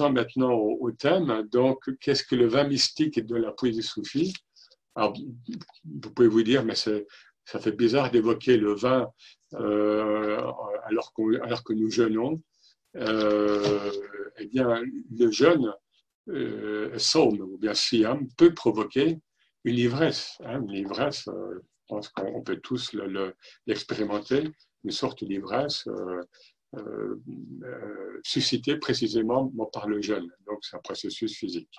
[0.00, 1.48] maintenant au, thème.
[1.50, 4.32] Donc, qu'est-ce que le vin mystique de la poésie soufie
[4.94, 9.08] Alors, vous pouvez vous dire, mais ça fait bizarre d'évoquer le vin
[9.54, 10.40] euh,
[10.84, 12.40] alors, que nous jeûnons.
[12.96, 13.90] Euh,
[14.38, 14.82] eh bien,
[15.18, 15.72] le jeûne,
[16.28, 19.18] euh, ou bien siam, peut provoquer
[19.64, 20.38] une ivresse.
[20.44, 22.94] Hein, une ivresse, euh, je pense qu'on peut tous
[23.66, 24.44] l'expérimenter,
[24.84, 25.88] une sorte d'ivresse.
[26.74, 27.20] Euh,
[27.64, 30.32] euh, suscité précisément par le jeûne.
[30.46, 31.76] Donc, c'est un processus physique.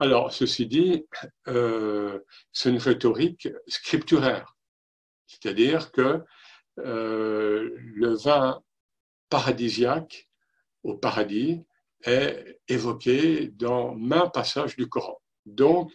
[0.00, 1.06] Alors, ceci dit,
[1.46, 2.18] euh,
[2.52, 4.56] c'est une rhétorique scripturaire,
[5.26, 6.24] c'est-à-dire que
[6.76, 8.60] le vin
[9.28, 10.28] paradisiaque
[10.82, 11.62] au paradis
[12.02, 15.20] est évoqué dans main passage du Coran.
[15.46, 15.92] Donc,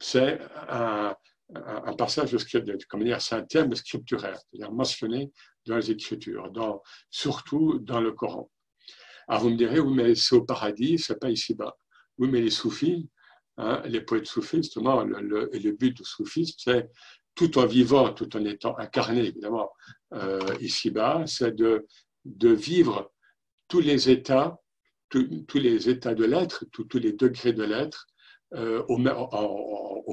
[0.00, 1.16] c'est un,
[1.54, 5.32] un, passage de, comme dire, c'est un thème scripturaire, c'est-à-dire mentionné
[5.66, 8.50] dans les Écritures, dans, surtout dans le Coran.
[9.28, 11.76] Alors vous me direz, oui, mais c'est au paradis, c'est pas ici-bas.
[12.18, 13.08] Oui, mais les soufis,
[13.56, 16.90] hein, les poètes soufis, justement, le, but du soufisme, c'est
[17.34, 19.70] tout en vivant, tout en étant incarné, évidemment,
[20.14, 21.86] euh, ici-bas, c'est de,
[22.24, 23.12] de vivre
[23.68, 24.60] tous les états,
[25.08, 28.06] tous les états de l'être, tous les degrés de l'être,
[28.54, 28.96] euh, au,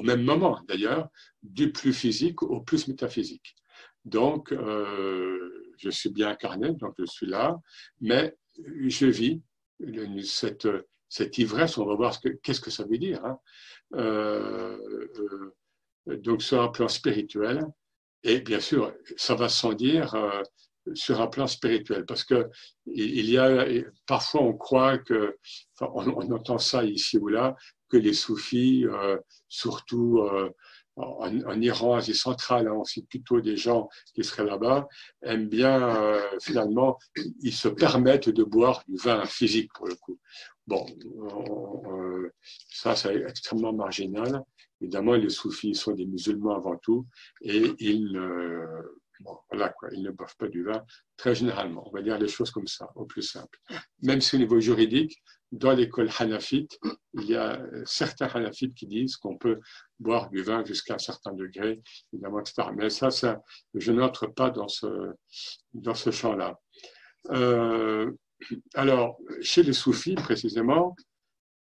[0.02, 1.08] même moment d'ailleurs,
[1.42, 3.56] du plus physique au plus métaphysique.
[4.04, 7.58] Donc, euh, je suis bien incarné, donc je suis là,
[8.00, 8.36] mais
[8.86, 9.42] je vis
[10.24, 10.68] cette,
[11.08, 13.24] cette ivresse, on va voir qu'est-ce que ça veut dire.
[13.24, 13.38] Hein.
[13.94, 14.78] Euh,
[16.06, 17.66] donc, sur un plan spirituel,
[18.22, 20.14] et bien sûr, ça va sans dire
[20.94, 22.48] sur un plan spirituel, parce que
[22.86, 23.66] il y a
[24.06, 25.36] parfois on croit que,
[25.80, 27.56] on, entend ça ici ou là,
[27.88, 30.50] que les soufis, euh, surtout euh,
[30.96, 34.88] en, Iran, Asie centrale, hein, c'est plutôt des gens qui seraient là-bas,
[35.22, 36.98] aiment bien, euh, finalement,
[37.40, 40.18] ils se permettent de boire du vin physique pour le coup.
[40.66, 40.84] Bon,
[42.68, 44.42] ça, c'est extrêmement marginal.
[44.80, 47.06] Évidemment, les soufis sont des musulmans avant tout
[47.42, 48.20] et ils,
[49.50, 50.84] voilà quoi, ils ne boivent pas du vin
[51.16, 51.86] très généralement.
[51.86, 53.58] On va dire les choses comme ça, au plus simple.
[54.02, 56.78] Même si au niveau juridique, dans l'école hanafite,
[57.18, 59.60] il y a certains hanafites qui disent qu'on peut
[59.98, 61.80] boire du vin jusqu'à un certain degré,
[62.12, 62.68] évidemment, etc.
[62.74, 63.42] Mais ça, ça
[63.74, 65.12] je n'entre pas dans ce,
[65.74, 66.58] dans ce champ-là.
[67.30, 68.12] Euh,
[68.74, 70.96] alors, chez les soufis, précisément,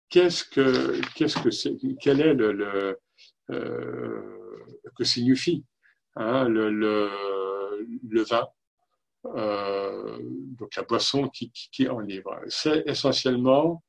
[0.10, 2.98] qu'est-ce que, qu'est-ce que quel est le,
[3.50, 4.22] euh,
[4.96, 5.66] que signifie
[6.16, 7.10] hein, le,
[8.24, 8.48] vin
[9.26, 12.40] euh, donc la boisson qui, qui, en livre?
[12.48, 13.84] C'est essentiellement,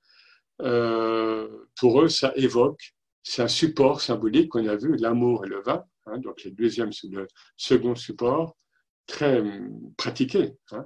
[0.63, 5.63] euh, pour eux, ça évoque, c'est un support symbolique qu'on a vu, l'amour et le
[5.63, 7.27] vin, hein, donc le deuxième, le
[7.57, 8.57] second support,
[9.07, 10.55] très hum, pratiqué.
[10.73, 10.85] Hein.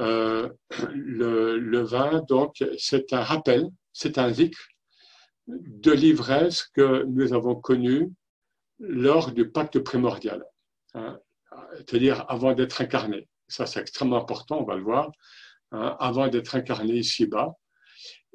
[0.00, 0.48] Euh,
[0.94, 4.58] le, vin, donc, c'est un rappel, c'est un zikr
[5.46, 8.12] de l'ivresse que nous avons connue
[8.78, 10.44] lors du pacte primordial,
[10.94, 11.18] hein,
[11.76, 15.10] c'est-à-dire avant d'être incarné ça c'est extrêmement important, on va le voir,
[15.72, 17.54] avant d'être incarné ici-bas,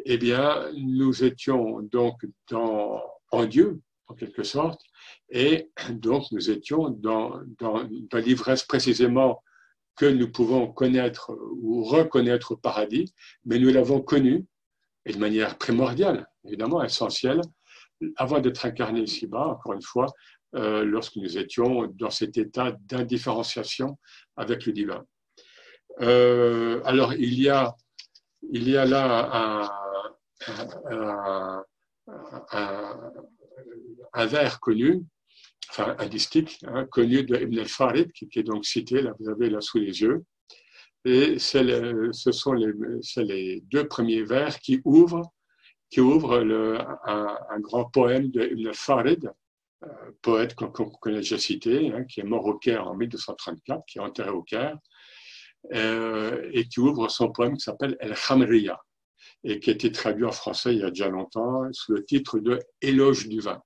[0.06, 4.82] eh bien, nous étions donc dans, en Dieu, en quelque sorte,
[5.30, 7.84] et donc nous étions dans, dans,
[8.14, 9.44] l'ivresse précisément
[9.96, 11.32] que nous pouvons connaître
[11.62, 13.14] ou reconnaître au paradis,
[13.46, 14.46] mais nous l'avons connu,
[15.06, 17.42] et de manière primordiale, évidemment, essentielle,
[18.18, 20.08] avant d'être incarné ici-bas, encore une fois,
[20.56, 23.98] euh, lorsque nous étions dans cet état d'indifférenciation
[24.36, 25.04] avec le divin.
[26.02, 27.76] Euh, alors, il y, a,
[28.52, 29.83] il y a là un,
[34.14, 35.04] un, vers connu,
[35.70, 39.50] enfin un distique hein, connu de Ibn al-Farid, qui, est donc cité, là vous avez
[39.50, 40.24] là sous les yeux.
[41.06, 45.34] Et ce sont les, deux premiers vers qui ouvrent,
[45.90, 49.32] qui ouvrent le, un, grand poème de Ibn al-Farid,
[50.22, 54.02] poète qu'on connaît déjà cité, hein, qui est mort au Caire en 1234, qui est
[54.02, 54.78] enterré au Caire,
[55.74, 58.80] euh, et qui ouvre son poème qui s'appelle El Khamriya,
[59.44, 62.40] et qui a été traduit en français il y a déjà longtemps sous le titre
[62.40, 63.62] de Éloge du vin,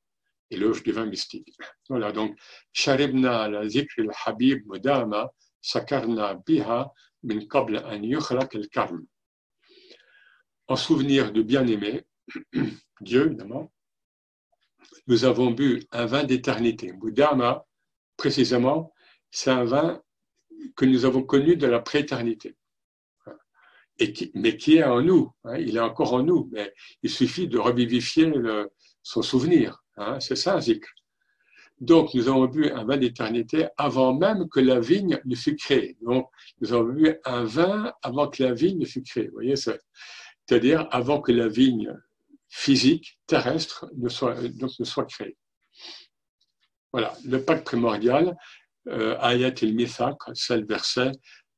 [0.50, 1.56] Éloge du vin mystique.
[1.90, 2.38] Voilà, donc,
[2.74, 5.32] Sharibna al-habib mudama,
[5.62, 6.92] sakarna biha
[7.24, 9.06] min an yukhlaq al-karm.
[10.68, 12.06] En souvenir du bien-aimé,
[13.02, 13.72] Dieu évidemment,
[15.08, 16.92] nous avons bu un vin d'éternité.
[16.92, 17.66] Boudama,
[18.18, 18.94] précisément,
[19.32, 20.02] c'est un vin
[20.76, 22.56] que nous avons connu de la prééternité.
[24.36, 26.74] Mais qui est en nous, hein, il est encore en nous, mais
[27.04, 28.32] il suffit de revivifier
[29.02, 29.84] son souvenir.
[29.98, 30.88] Hein, c'est ça, Zikr.
[31.80, 35.96] Donc, nous avons bu un vin d'éternité avant même que la vigne ne fût créée.
[36.02, 36.28] Donc,
[36.60, 39.28] nous avons bu un vin avant que la vigne ne fût créée.
[39.28, 41.96] Vous voyez, c'est-à-dire avant que la vigne
[42.50, 45.38] physique, terrestre, ne soit, créée.
[46.92, 48.36] Voilà, le pacte primordial,
[48.88, 51.12] euh, Ayat el Mithaq, c'est le verset,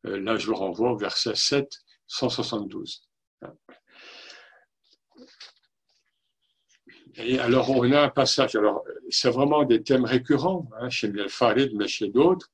[0.06, 1.70] euh, là je vous renvoie au verset 7,
[2.10, 3.04] 172.
[7.16, 11.28] Et alors, on a un passage, alors, c'est vraiment des thèmes récurrents, hein, chez le
[11.28, 12.50] Farid, mais chez d'autres.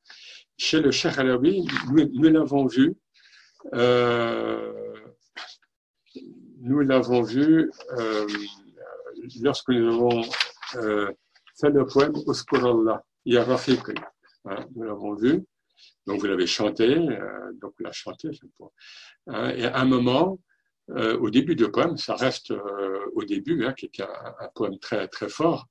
[0.58, 2.96] Chez le Cheikh Alaoui, nous, l'avons vu,
[3.74, 4.74] euh,
[6.62, 8.26] nous l'avons vu euh,
[9.42, 10.22] lorsque nous avons
[10.76, 11.12] euh,
[11.60, 15.46] fait le poème Uskurallah, Ya hein, nous l'avons vu,
[16.06, 18.30] donc vous l'avez chanté, euh, donc vous l'avez chanté,
[19.28, 20.40] hein, et à un moment,
[20.92, 24.78] euh, au début du poème, ça reste euh, au début, hein, qui est un, poème
[24.78, 25.68] très, très fort.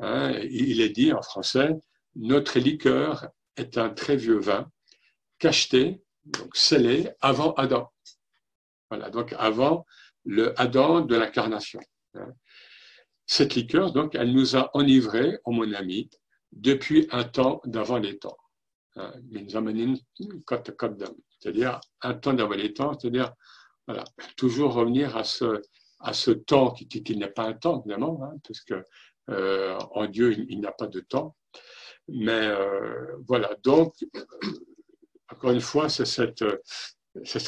[0.00, 1.74] Hein, il est dit en français
[2.16, 4.70] Notre liqueur est un très vieux vin,
[5.38, 7.92] cacheté, donc scellé, avant Adam.
[8.90, 9.86] Voilà, donc avant
[10.24, 11.80] le Adam de l'incarnation.
[12.14, 12.32] Hein.
[13.26, 16.10] Cette liqueur, donc, elle nous a enivrés, oh mon ami,
[16.52, 18.36] depuis un temps d'avant les temps.
[21.38, 23.32] C'est-à-dire un temps d'avant les temps, c'est-à-dire.
[24.36, 25.62] Toujours revenir à ce,
[26.00, 26.12] à
[26.44, 28.82] temps qui, n'est pas un temps, évidemment, hein, parce que
[29.30, 31.36] euh, en Dieu, il, n'y a pas de temps.
[32.08, 33.94] Mais euh, voilà, donc,
[35.32, 36.44] encore une fois, c'est cette,
[37.24, 37.40] c'est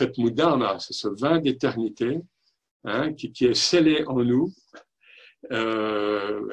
[0.78, 2.20] c'est ce vin d'éternité
[2.84, 4.52] hein, qui, est scellé en nous
[5.52, 6.48] euh,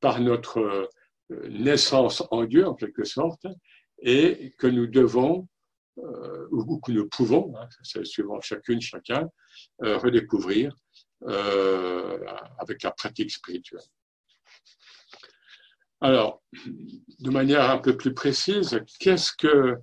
[0.00, 0.88] par notre
[1.30, 3.46] naissance en Dieu, en quelque sorte,
[4.00, 5.48] et que nous devons
[5.98, 9.28] euh, ou que nous pouvons, hein, c'est suivant chacune, chacun,
[9.82, 10.72] euh, redécouvrir
[11.24, 12.24] euh,
[12.58, 13.82] avec la pratique spirituelle.
[16.00, 16.42] Alors,
[17.18, 19.78] de manière un peu plus précise, qu'est-ce que,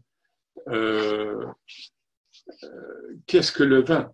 [3.28, 4.10] qu'est-ce que le vin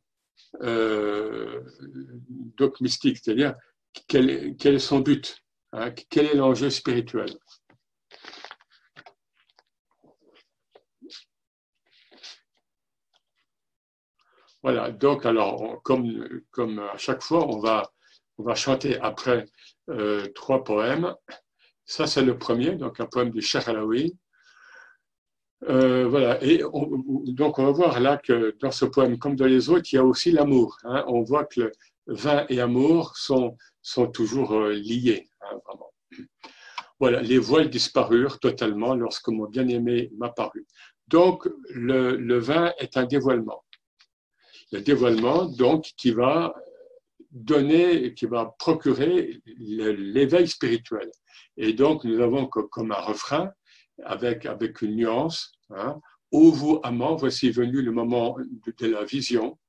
[2.57, 3.55] donc mystique, c'est-à-dire
[4.07, 5.37] quel, quel, est son but,
[5.73, 7.29] hein, quel est l'enjeu spirituel?
[14.63, 17.91] Voilà, donc alors, comme, comme à chaque fois, on va,
[18.37, 19.45] on va chanter après
[19.89, 21.15] euh, trois poèmes.
[21.85, 24.15] Ça, c'est le premier, donc un poème du Cheikh Alaoui.
[25.67, 26.63] Euh, voilà, et
[27.27, 29.99] donc on va voir là que dans ce poème, comme dans les autres, il y
[29.99, 30.77] a aussi l'amour.
[30.83, 31.03] Hein.
[31.07, 31.71] On voit que le
[32.07, 35.91] vin et amour sont, sont toujours euh, liés, hein, vraiment.
[36.99, 40.67] Voilà, les voiles disparurent totalement lorsque mon bien-aimé m'apparut.
[41.07, 43.63] Donc, le, le vin est un dévoilement
[44.71, 46.53] le dévoilement, donc, qui va
[47.31, 51.09] donner, qui va procurer l'éveil spirituel.
[51.57, 53.51] Et donc, nous avons comme un refrain,
[54.03, 55.99] avec, avec une nuance, hein,
[56.31, 59.59] Ô vous amants, voici venu le moment de, la vision.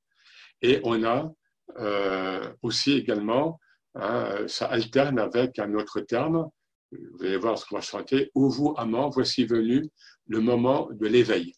[0.60, 1.32] Et on a
[1.78, 3.58] euh, aussi également,
[3.96, 6.48] hein, ça alterne avec un autre terme,
[6.92, 9.82] vous allez voir ce qu'on va chanter, Ô vous amants, voici venu
[10.28, 11.52] le moment de l'éveil.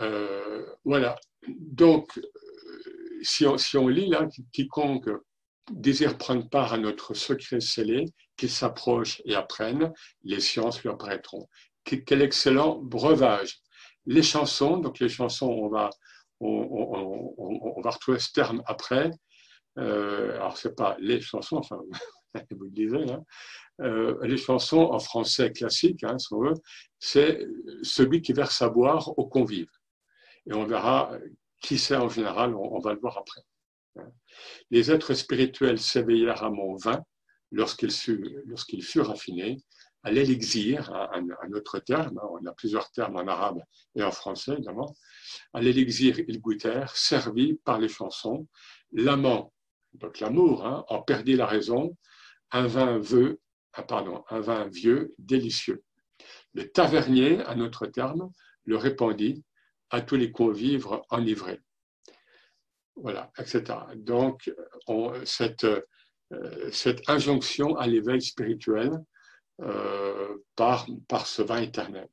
[0.00, 1.16] Euh, voilà.
[1.48, 2.22] Donc, euh,
[3.22, 5.10] si on, si on, lit là, quiconque
[5.70, 8.06] désire prendre part à notre secret scellé,
[8.36, 11.48] qu'il s'approche et apprenne, les sciences lui apparaîtront.
[11.84, 13.60] Quel excellent breuvage.
[14.06, 15.90] Les chansons, donc les chansons, on va,
[16.40, 19.10] on, on, va retrouver ce terme après.
[19.78, 21.80] Euh, alors, c'est pas les chansons, enfin,
[22.50, 23.24] vous le disiez, hein.
[23.80, 26.16] euh, les chansons en français classique, hein,
[26.98, 27.46] c'est
[27.82, 29.70] celui qui verse à boire aux convives
[30.48, 31.12] et on verra
[31.60, 33.42] qui c'est en général, on, va le voir après.
[34.70, 37.02] Les êtres spirituels s'éveillèrent à mon vin
[37.50, 39.58] lorsqu'ils furent raffinés,
[40.02, 43.60] à l'élixir, un, autre terme, hein, on a plusieurs termes en arabe
[43.96, 44.94] et en français évidemment,
[45.52, 48.46] à l'élixir ils goûtèrent, servis par les chansons,
[48.92, 49.52] l'amant,
[49.94, 51.96] donc l'amour, hein, en perdit la raison,
[52.52, 53.40] un vin vieux,
[53.72, 53.84] ah,
[54.30, 55.82] un vin vieux, délicieux.
[56.54, 58.30] Le tavernier, un autre terme,
[58.64, 59.42] le répandit,
[59.90, 61.60] à tous les convives enivrés.
[62.96, 63.62] Voilà, etc.
[63.96, 64.50] Donc,
[65.24, 65.66] cette,
[66.32, 68.90] euh, cette, injonction à l'éveil spirituel
[69.60, 72.08] euh, par, par ce vin éternel.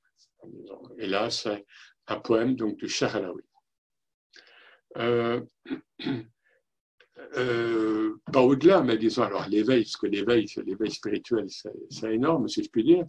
[0.98, 1.66] Et là, c'est
[2.08, 3.44] un poème donc, de Cher Alaoui.
[4.98, 5.42] Euh,
[8.32, 11.48] pas au-delà, mais disons alors l'éveil, parce que l'éveil, l'éveil spirituel,
[11.90, 13.06] c'est énorme, si je puis dire.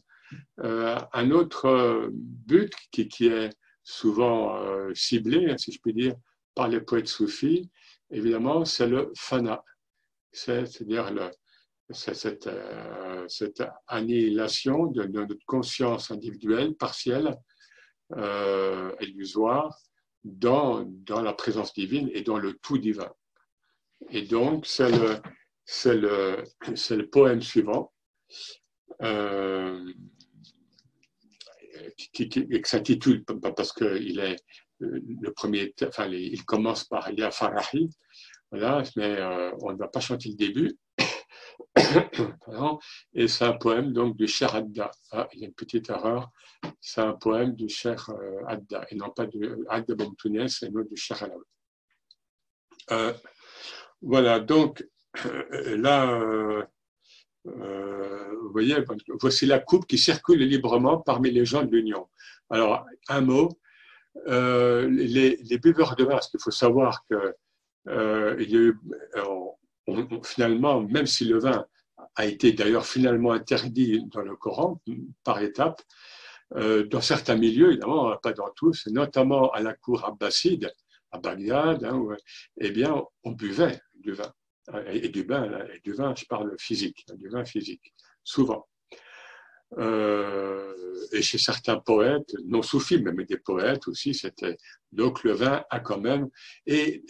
[0.58, 3.50] un autre but qui, qui est
[3.84, 6.14] souvent euh, ciblé, hein, si je puis dire,
[6.54, 7.70] par les poètes soufis,
[8.10, 9.62] évidemment, c'est le fana,
[10.32, 11.12] c'est-à-dire
[11.90, 17.36] cette, euh, cette, annihilation de, notre conscience individuelle, partielle,
[18.16, 19.76] euh, illusoire,
[20.24, 23.12] dans, dans la présence divine et dans le tout divin.
[24.10, 25.20] Et donc, c'est le,
[25.84, 26.44] le,
[26.96, 27.92] le poème suivant,
[32.64, 34.36] s'intitule, parce qu'il est
[34.80, 37.88] le premier, enfin, il commence par Ya Farahi,
[38.50, 40.76] voilà, mais euh, on ne va pas chanter le début.
[43.14, 44.90] Et c'est un poème donc du Cher Adda.
[45.10, 46.30] Ah, il y a une petite erreur.
[46.80, 50.82] C'est un poème du Cher euh, Adda et non pas de Adda Tounes et non
[50.82, 51.44] du Cher Alaoui.
[52.92, 53.12] Euh,
[54.02, 54.86] voilà, donc
[55.64, 56.66] là,
[57.44, 58.76] vous voyez,
[59.20, 62.08] voici la coupe qui circule librement parmi les gens de l'Union.
[62.50, 63.50] Alors, un mot,
[64.26, 67.34] les, les, buveurs de vin, parce qu'il faut savoir que
[68.40, 71.66] il y a finalement, même si le vin
[72.16, 74.80] a été d'ailleurs finalement interdit dans le Coran
[75.24, 75.82] par étapes,
[76.56, 80.72] euh, dans certains milieux, évidemment, pas dans tous, notamment à la cour abbasside,
[81.10, 82.06] à Bagdad, hein,
[82.60, 84.32] eh bien, on buvait du vin.
[84.86, 88.66] Et, du vin, et du vin, je parle physique, du vin physique, souvent.
[89.78, 90.72] Euh,
[91.12, 94.56] et chez certains poètes, non soufis, mais des poètes aussi, c'était
[94.92, 96.28] donc le vin a quand même.
[96.66, 97.04] Et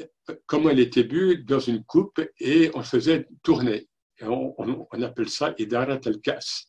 [0.46, 3.88] comment elle était bu dans une coupe et on faisait tourner.
[4.22, 4.54] on,
[4.90, 6.66] on, appelle ça idarat al-kas.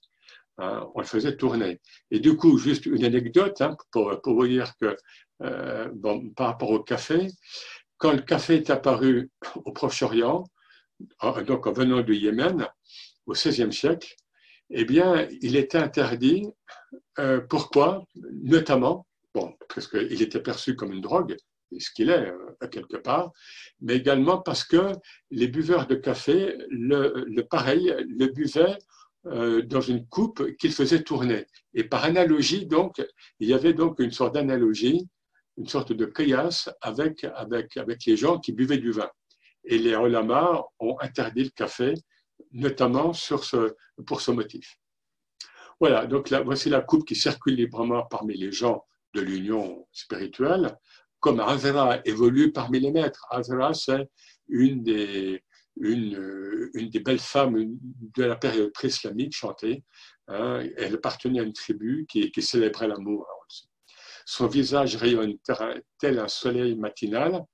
[0.57, 1.81] Hein, on le faisait tourner.
[2.11, 4.95] Et du coup, juste une anecdote hein, pour, pour, vous dire que
[5.41, 7.27] euh, bon, par rapport au café,
[7.97, 9.31] quand le café est apparu
[9.65, 10.45] au Proche-Orient,
[11.47, 12.67] donc en venant du Yémen,
[13.25, 14.15] au XVIe siècle,
[14.69, 16.47] eh bien, il était interdit.
[17.19, 18.05] Euh, pourquoi?
[18.43, 21.35] Notamment, bon, parce qu'il était perçu comme une drogue,
[21.77, 23.31] ce qu'il est euh, quelque part,
[23.81, 24.93] mais également parce que
[25.31, 28.77] les buveurs de café, le, pareil, le buvaient
[29.27, 31.45] euh, dans une coupe qu'il faisait tourner.
[31.73, 33.03] Et par analogie, donc,
[33.39, 35.07] il y avait donc une sorte d'analogie,
[35.57, 39.09] une sorte de chaos avec, avec, avec les gens qui buvaient du vin.
[39.65, 41.93] Et les olamas ont interdit le café
[42.51, 43.11] notamment
[44.05, 44.77] pour ce motif.
[45.79, 50.77] Voilà, donc voici la coupe qui circule librement parmi les gens de l'union spirituelle,
[51.19, 53.25] comme Azra évolue parmi les maîtres.
[53.29, 54.09] Azra, c'est
[54.47, 55.43] une des,
[55.75, 57.77] belles femmes
[58.15, 59.83] de la période pré-islamique chantée.
[60.27, 60.63] Hein.
[60.77, 63.27] elle appartenait à une tribu qui, qui célébrait l'amour.
[64.25, 65.35] Son visage rayonne
[65.99, 67.45] tel un soleil matinal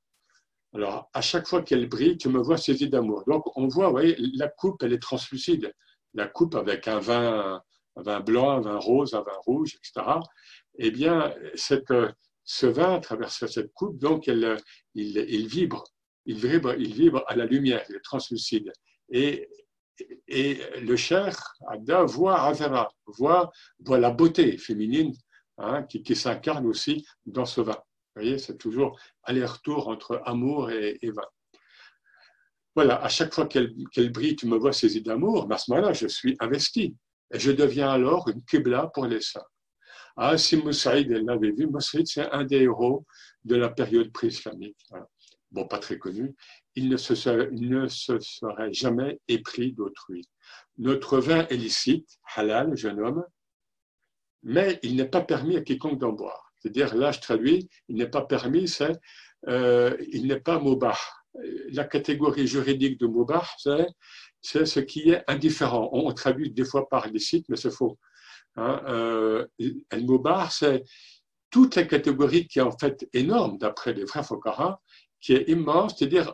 [0.74, 3.24] alors, à chaque fois qu'elle brille, tu me vois saisie d'amour.
[3.28, 5.74] Donc, on voit, vous voyez, la coupe, elle est translucide.
[6.13, 7.62] La coupe avec un vin,
[7.98, 10.20] un vin blanc, un vin rose, un vin rouge, etc.
[10.75, 15.84] Eh bien, ce vin, à travers cette coupe, donc, il, vibre.
[16.25, 18.72] Il vibre, il vibre à la lumière, il est translucide.
[19.10, 19.50] Et,
[20.30, 23.51] le cher, Ada, voit Azara, voit,
[23.88, 25.13] la beauté féminine
[25.58, 27.78] hein, qui s'incarne aussi dans ce vin.
[28.15, 31.25] Vous voyez, c'est toujours aller-retour entre amour et, vin.
[32.75, 33.74] Voilà, à chaque fois qu'elle
[34.12, 36.96] brille, tu me vois saisie d'amour, à ce moment-là, je suis investi.
[37.34, 39.46] Et je deviens alors une Qibla pour les saints.
[40.18, 43.06] Ah, si Moussaïd l'avait vu, Moussaïd, c'est un des héros
[43.46, 44.86] de la période pré-islamique.
[45.51, 46.36] Bon, pas très connu.
[46.75, 50.27] Il ne se serait, ne se serait jamais épris d'autrui.
[50.77, 53.24] Notre vin est licite, halal, jeune homme,
[54.44, 56.50] mais il n'est pas permis à quiconque d'en boire.
[56.62, 58.94] C'est-à-dire, là, je traduis, il n'est pas permis, c'est,
[59.48, 60.98] euh, il n'est pas mobah.
[61.72, 63.88] La catégorie juridique de mobah, c'est,
[64.41, 65.89] c'est ce qui est indifférent.
[65.94, 67.98] On, traduit des fois par licite, mais c'est faux.
[68.58, 69.48] Hein, euh,
[70.50, 70.84] c'est
[71.50, 74.82] toute la catégorie qui est en fait énorme, d'après les frères Fokara,
[75.20, 76.34] qui est immense, c'est-à-dire,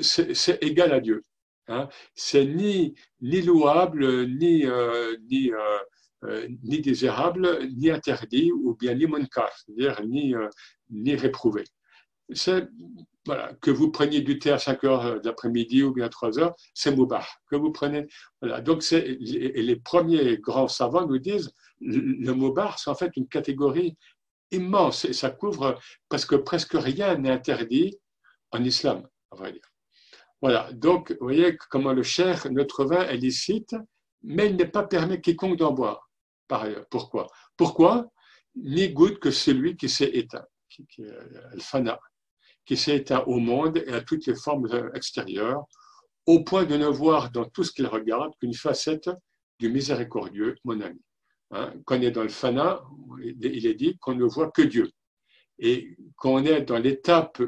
[0.00, 1.22] c'est, égal à Dieu.
[1.68, 1.88] Hein.
[2.14, 5.78] C'est ni, ni louable, ni, euh, ni euh,
[6.62, 10.48] ni désirable, ni interdit, ou bien ni c'est-à-dire ni, euh,
[10.90, 11.64] ni réprouvé.
[12.32, 12.68] C'est,
[13.60, 16.94] que vous preniez du thé à 5 heures d'après-midi ou bien à 3 heures, c'est
[16.94, 17.26] moubah.
[17.50, 18.06] Que vous prenez,
[18.40, 18.60] voilà.
[18.60, 23.28] Donc, c'est, et les premiers grands savants nous disent, le moubah, c'est en fait une
[23.28, 23.96] catégorie
[24.50, 27.98] immense et ça couvre parce que presque rien n'est interdit
[28.52, 29.06] en islam.
[30.40, 33.76] Voilà, donc vous voyez comment le cher, notre vin est licite,
[34.22, 36.09] mais il n'est pas permis quiconque d'en boire
[36.50, 36.86] par ailleurs.
[36.90, 37.28] Pourquoi?
[37.56, 38.10] Pourquoi?
[38.56, 41.98] Ni goûte que celui qui s'est éteint, qui, qui, le fana,
[42.66, 45.64] qui s'est éteint au monde et à toutes les formes extérieures,
[46.26, 49.10] au point de ne voir dans tout ce qu'il regarde qu'une facette
[49.60, 51.00] du miséricordieux, mon ami.
[51.52, 52.82] Hein, quand on est dans le fana,
[53.22, 54.90] il est dit qu'on ne voit que Dieu.
[55.58, 57.40] Et quand on est dans l'étape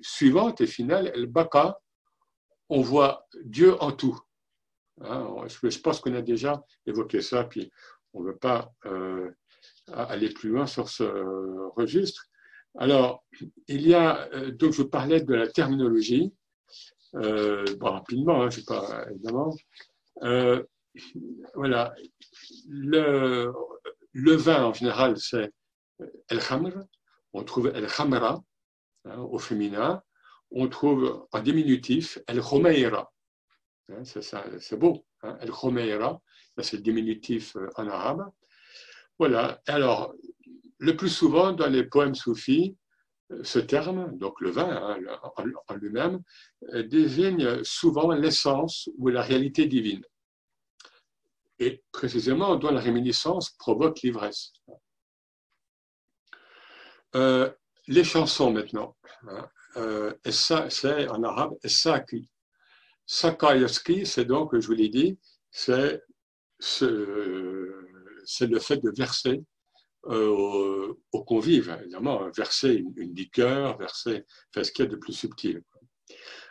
[0.00, 1.78] suivante et finale, le baka,
[2.68, 4.18] on voit Dieu en tout.
[5.00, 7.70] Hein, je pense qu'on a déjà évoqué ça, puis
[8.14, 9.30] on ne veut pas euh,
[9.92, 11.04] aller plus loin sur ce
[11.76, 12.28] registre,
[12.76, 13.24] Alors,
[13.68, 16.34] il y a, euh, donc je parlais de la terminologie,
[17.14, 19.54] euh, bon, rapidement, hein, je sais pas, évidemment.
[20.22, 20.64] Euh,
[21.54, 21.94] voilà,
[22.68, 23.52] le,
[24.12, 25.52] le, vin en général, c'est
[26.28, 26.72] el khamr,
[27.32, 28.42] on trouve el khamra
[29.04, 30.02] hein, au féminin,
[30.50, 33.12] on trouve en diminutif el khomeira,
[33.88, 36.20] hein, c'est beau, hein, el khomeira,
[36.62, 38.24] c'est le diminutif euh, en arabe.
[39.18, 40.14] Voilà, alors
[40.78, 42.76] le plus souvent dans les poèmes soufis,
[43.42, 44.98] ce terme, donc le vin hein,
[45.68, 46.22] en lui-même,
[46.74, 50.04] euh, désigne souvent l'essence ou la réalité divine.
[51.58, 54.52] Et précisément, dont la réminiscence provoque l'ivresse.
[57.14, 57.50] Euh,
[57.86, 58.96] les chansons maintenant.
[59.28, 62.28] Hein, euh, c'est en arabe Essaki.
[63.06, 65.18] Sakayaski, c'est donc, je vous l'ai dit,
[65.50, 66.02] c'est
[66.80, 69.42] le fait de verser
[70.06, 75.62] euh, aux, convives, évidemment, verser une, liqueur, verser ce qu'il y a de plus subtil.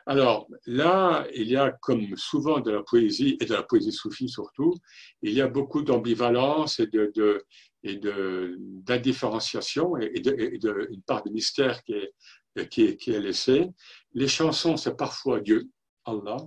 [0.05, 4.27] Alors là, il y a, comme souvent de la poésie, et de la poésie soufie
[4.27, 4.73] surtout,
[5.21, 7.45] il y a beaucoup d'ambivalence et de,
[7.83, 13.69] d'indifférenciation et, de, une part de mystère qui est, qui est laissée.
[14.13, 15.69] Les chansons, c'est parfois Dieu,
[16.05, 16.37] Allah,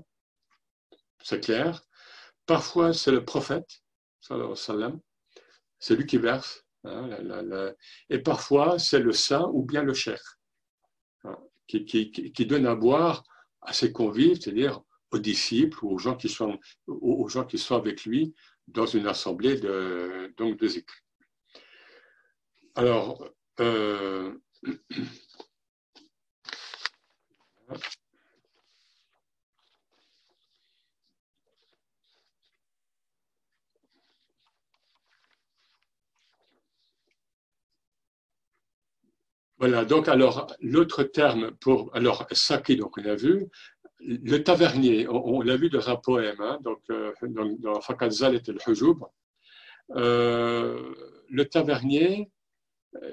[1.23, 1.83] c'est clair.
[2.47, 3.83] Parfois, c'est le prophète,
[4.21, 6.65] c'est lui qui verse.
[6.85, 7.11] Hein,
[8.11, 10.21] et parfois, c'est le saint ou bien le cher
[11.25, 11.37] hein,
[11.67, 13.25] qui, donne à boire
[13.63, 17.75] à ses convives, c'est-à-dire aux disciples ou aux gens qui sont, aux gens qui sont
[17.75, 18.35] avec lui
[18.69, 20.95] dans une assemblée de, donc de zikr.
[22.77, 23.29] Alors,
[23.61, 24.39] euh,
[39.59, 43.49] Voilà, donc alors l'autre terme pour alors saki, donc on a vu
[44.01, 48.43] le tavernier, on, l'a vu dans un poème, hein, donc euh, dans, dans Fakazal et
[48.47, 48.99] le Hujub.
[49.93, 50.95] Euh,
[51.29, 52.31] le tavernier,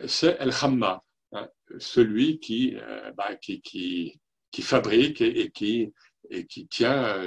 [0.08, 4.20] c'est El Hamma, hein, celui qui, euh, bah, qui, qui,
[4.52, 5.94] qui, fabrique et, qui,
[6.30, 7.18] et qui tient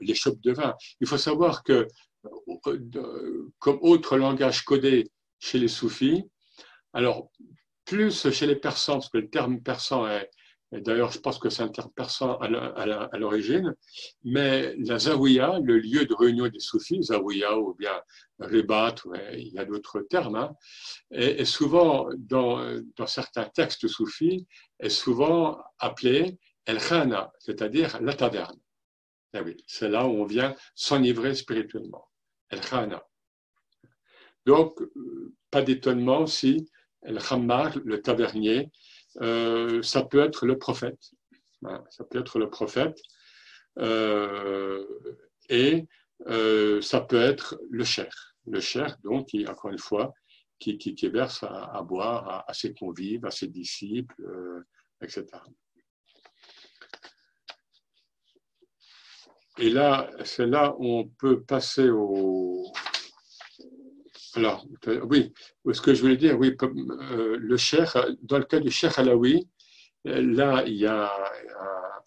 [0.00, 0.74] les chopes de vin.
[1.00, 1.86] Il faut savoir que,
[3.58, 5.08] comme autre langage codé
[5.38, 6.24] chez les soufis,
[6.92, 7.30] alors
[7.90, 10.30] plus chez les persans, parce que le terme persan est,
[10.70, 13.74] d'ailleurs, je pense que c'est un terme persan à l'origine,
[14.22, 18.00] mais la zawiya, le lieu de réunion des soufis, zawiya ou bien
[18.38, 18.94] ribat,
[19.32, 20.54] il y a d'autres termes, hein,
[21.10, 22.60] est, souvent, dans,
[23.06, 24.46] certains textes soufis,
[24.78, 28.60] est souvent appelé el khana, c'est-à-dire la taverne.
[29.34, 32.06] Eh oui, c'est là où on vient s'enivrer spirituellement.
[32.50, 33.02] El khana.
[34.46, 36.68] Donc, euh, pas d'étonnement si
[37.02, 38.70] le Khammar, le tavernier,
[39.20, 41.10] euh, ça peut être le prophète.
[41.62, 42.98] ça peut être le prophète.
[43.78, 44.84] Euh,
[45.48, 45.86] et
[46.28, 48.34] euh, ça peut être le cher.
[48.46, 50.12] Le cher, donc, qui, encore une fois,
[50.58, 54.14] qui, qui, verse à, boire à, ses convives, à ses disciples,
[55.02, 55.26] etc.
[59.58, 62.72] Et là, c'est là où on peut passer au,
[64.34, 64.64] alors,
[65.04, 65.32] oui,
[65.72, 69.48] ce que je voulais dire, oui, euh, le cher, dans le cas du cher Alaoui,
[70.04, 71.12] là, il y a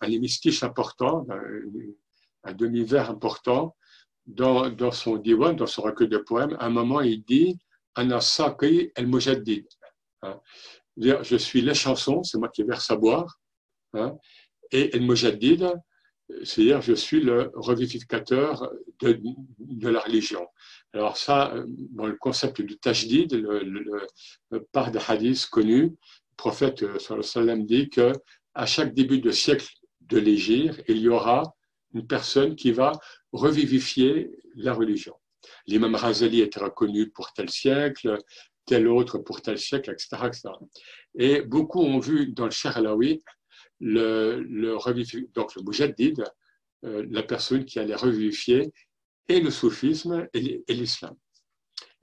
[0.02, 1.26] un, hémistiche important,
[2.44, 3.76] un, demi-vers important,
[4.26, 6.56] dans, dans, son diwan, dans son recueil de poèmes.
[6.60, 7.58] À un moment, il dit
[7.96, 8.20] Ana
[8.96, 9.68] el mujaddid.
[10.22, 10.40] Hein.
[10.98, 13.40] Je suis les chansons, c'est moi qui verse à boire.
[13.94, 14.16] Hein,
[14.72, 15.74] et el mujaddid,
[16.44, 19.20] c'est-à-dire je suis le revivificateur de,
[19.60, 20.48] de la religion.
[20.94, 23.64] Alors ça, dans le concept du tajdid, le,
[24.52, 25.96] le, part de hadith connu, le
[26.38, 28.14] prophète euh, dit que
[28.54, 29.68] à chaque début de siècle
[30.02, 31.56] de l'Égir, il y aura
[31.94, 32.92] une personne qui va
[33.32, 35.16] revivifier la religion.
[35.66, 38.18] L'imam Razali était reconnu pour tel siècle,
[38.66, 40.32] tel autre pour tel siècle, etc.
[41.16, 43.24] Et beaucoup ont vu dans le Cher Alaoui
[43.80, 44.78] le, le,
[45.34, 46.24] donc le Mujaddid,
[46.86, 48.72] euh, la personne qui allait revivifier
[49.28, 51.16] et le soufisme et l'islam.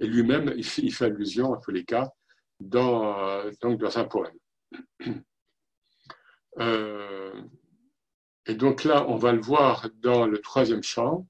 [0.00, 2.10] Et lui-même, il, fait allusion, en tous les cas,
[2.58, 4.38] dans, donc dans un poème.
[6.58, 7.32] Euh,
[8.44, 11.28] et donc là, on va le voir dans le troisième chant.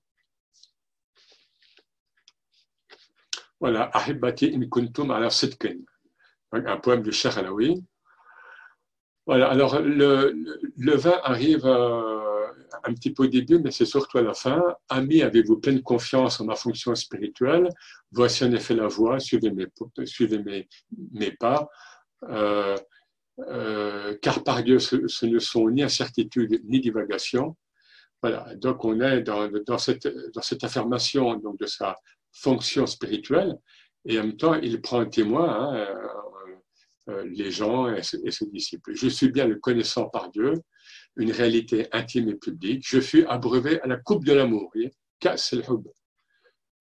[3.61, 5.29] Voilà, Ahibati in kuntum ala
[6.53, 7.85] un poème de Cheikh Alaoui.
[9.27, 10.35] Voilà, alors le,
[10.79, 11.67] le, vin arrive
[12.85, 14.63] un petit peu au début, mais c'est surtout à la fin.
[14.89, 17.69] Amis, avez-vous pleine confiance en ma fonction spirituelle?
[18.13, 21.69] Voici en effet la voie, suivez mes, pas.
[22.29, 22.77] Euh,
[23.49, 27.57] euh, car par Dieu, ce, ne sont ni incertitudes ni divagations.
[28.23, 31.97] Voilà, donc on est dans, cette, dans cette affirmation de sa
[32.33, 33.57] fonction spirituelle,
[34.05, 35.87] et en même temps, il prend un témoin, hein,
[37.09, 38.95] euh, les gens et, ses disciples.
[38.95, 40.55] Je suis bien le connaissant par Dieu,
[41.17, 42.85] une réalité intime et publique.
[42.87, 44.73] Je suis abreuvé à la coupe de l'amour.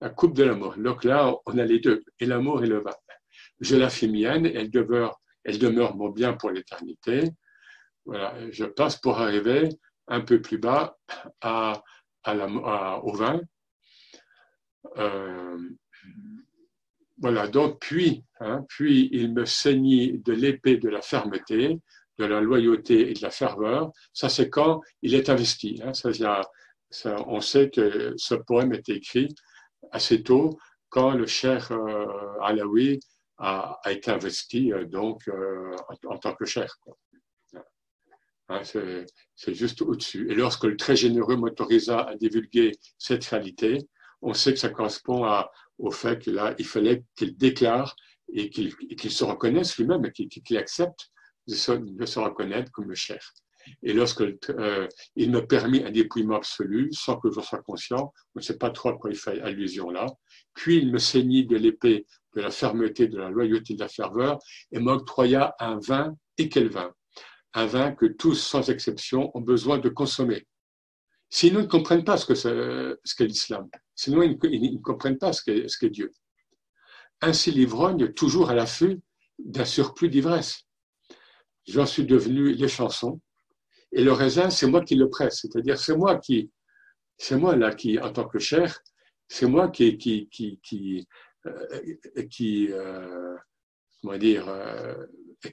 [0.00, 0.76] La coupe de l'amour.
[0.76, 2.94] Donc là, on a les deux, et l'amour et le vin.
[3.60, 7.30] Je la fais mienne, elle demeure, elle demeure mon bien pour l'éternité.
[8.06, 9.68] Voilà, je passe pour arriver
[10.08, 10.98] un peu plus bas
[11.40, 11.82] à
[13.02, 13.40] au vin.
[14.96, 15.58] Euh,
[17.18, 21.78] voilà, donc puis, hein, puis il me saignit de l'épée de la fermeté,
[22.20, 23.90] de la loyauté et de la ferveur.
[24.12, 25.80] Ça, c'est quand il est investi.
[25.82, 25.92] Hein.
[25.94, 29.34] Ça, on sait que ce poème est écrit
[29.92, 30.58] assez tôt,
[30.90, 32.06] quand le cher euh,
[32.42, 33.00] Alaoui
[33.38, 35.74] a, été investi euh, donc euh,
[36.08, 36.76] en, tant que cher.
[38.48, 40.30] Hein, c'est juste au-dessus.
[40.30, 43.88] Et lorsque le très généreux m'autorisa à divulguer cette réalité,
[44.20, 45.24] on sait que ça correspond
[45.78, 47.94] au fait que là, il fallait qu'il déclare
[48.32, 51.10] et qu'il se reconnaisse lui-même et qu'il accepte
[51.50, 53.32] de se, reconnaître comme le cher.
[53.82, 58.40] Et lorsque euh, il me permit un dépouillement absolu, sans que je sois conscient, on
[58.40, 60.06] ne sait pas trop à quoi il fait allusion là,
[60.54, 64.38] puis il me saignit de l'épée de la fermeté, de la loyauté, de la ferveur,
[64.72, 66.92] et m'octroya un vin, et quel vin?
[67.54, 70.46] Un vin que tous, sans exception, ont besoin de consommer.
[71.28, 72.26] Sinon, ils ne comprennent pas ce
[73.16, 73.68] qu'est l'islam.
[73.94, 76.10] Sinon, ils, ne comprennent pas ce qu'est Dieu.
[77.20, 79.00] Ainsi, l'ivrogne, toujours à l'affût
[79.38, 80.64] d'un surplus d'ivresse.
[81.68, 83.20] J'en suis devenu les chansons,
[83.92, 85.40] et le raisin, c'est moi qui le presse.
[85.42, 86.50] C'est-à-dire, c'est moi qui,
[87.18, 88.80] c'est moi là qui, en tant que cher,
[89.28, 91.06] c'est moi qui, qui, qui, qui,
[91.46, 93.36] euh, euh,
[94.00, 94.94] comment dire, euh,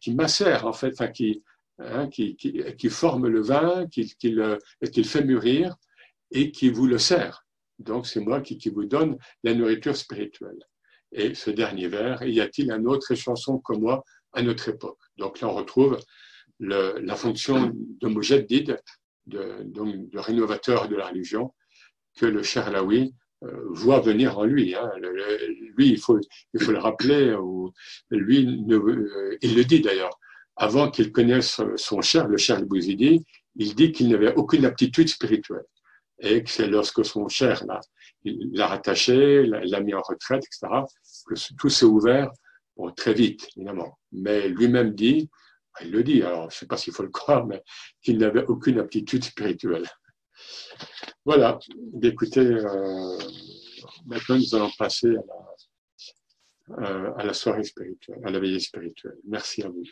[0.01, 1.43] qui macère en fait, qui,
[1.79, 4.59] hein, qui, qui, qui, forme le vin, qui, qui, le,
[4.91, 5.75] qui le fait mûrir
[6.31, 7.45] et qui vous le sert.
[7.79, 10.59] Donc c'est moi qui, qui vous donne la nourriture spirituelle.
[11.11, 14.99] Et ce dernier vers, y a-t-il un autre chanson comme moi à notre époque?
[15.17, 15.99] Donc là on retrouve
[16.59, 18.79] la fonction de mujaddid,
[19.27, 21.53] de, donc de rénovateur de la religion,
[22.17, 24.73] que le Charlaoui euh, voit venir en lui.
[24.73, 24.89] Hein.
[25.75, 26.19] lui, il faut,
[26.53, 27.71] il faut le rappeler, ou,
[28.09, 30.17] lui, euh, il le dit d'ailleurs,
[30.55, 33.23] avant qu'il connaisse son cher, le cher Bouzidi,
[33.55, 35.65] il dit qu'il n'avait aucune aptitude spirituelle.
[36.19, 37.63] Et que c'est lorsque son cher
[38.23, 40.81] l'a rattaché, l'a mis en retraite, etc.,
[41.27, 42.31] que tout s'est ouvert
[42.95, 43.97] très vite, évidemment.
[44.11, 45.29] Mais lui-même dit,
[45.81, 47.63] il le dit, alors je ne sais pas s'il faut le croire, mais
[48.01, 49.87] qu'il n'avait aucune aptitude spirituelle.
[51.25, 51.59] Voilà,
[52.01, 53.17] écoutez, euh,
[54.05, 55.15] maintenant nous allons passer
[56.69, 59.17] euh, à la soirée spirituelle, à la veillée spirituelle.
[59.25, 59.83] Merci à vous.